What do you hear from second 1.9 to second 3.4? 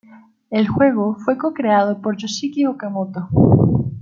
por Yoshiki Okamoto.